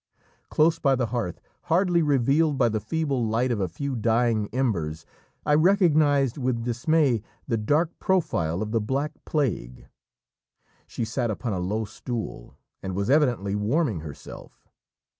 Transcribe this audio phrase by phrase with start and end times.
[0.49, 5.05] Close by the hearth, hardly revealed by the feeble light of a few dying embers,
[5.45, 9.89] I recognised with dismay the dark profile of the Black Plague!
[10.87, 14.67] She sat upon a low stool, and was evidently warming herself.